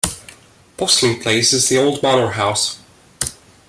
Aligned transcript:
Postling 0.77 1.21
Place 1.21 1.53
is 1.53 1.69
the 1.69 1.77
old 1.77 2.01
manor 2.01 2.31
house. 2.31 2.79